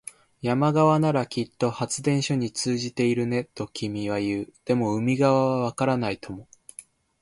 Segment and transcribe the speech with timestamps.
[0.41, 4.53] 山側ならきっと発電所に通じているね、と君は言う。
[4.65, 6.47] でも、海側はわからないとも。